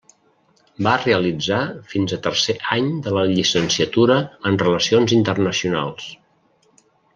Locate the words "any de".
2.77-3.13